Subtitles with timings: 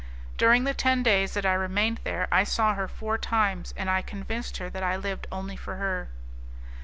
[0.35, 4.01] During the ten days that I remained there, I saw her four times, and I
[4.01, 6.09] convinced her that I lived only for her.